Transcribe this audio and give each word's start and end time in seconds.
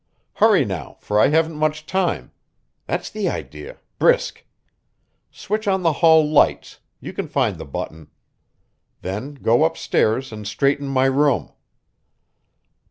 Hurry 0.37 0.65
now, 0.65 0.97
for 0.99 1.19
I 1.19 1.27
haven't 1.27 1.57
much 1.57 1.85
time. 1.85 2.31
That's 2.87 3.07
the 3.07 3.29
idea 3.29 3.77
brisk. 3.99 4.43
Switch 5.29 5.67
on 5.67 5.83
the 5.83 5.93
hall 6.01 6.27
lights 6.27 6.79
you 6.99 7.13
can 7.13 7.27
find 7.27 7.59
the 7.59 7.65
button. 7.65 8.09
Then 9.03 9.35
go 9.35 9.63
upstairs 9.63 10.31
and 10.31 10.47
straighten 10.47 10.87
my 10.87 11.05
room." 11.05 11.51